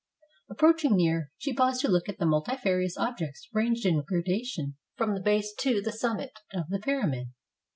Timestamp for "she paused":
1.37-1.81